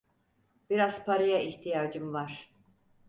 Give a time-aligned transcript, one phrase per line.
[0.69, 2.49] Biraz paraya ihtiyacım var.